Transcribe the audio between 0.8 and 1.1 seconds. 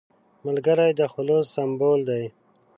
د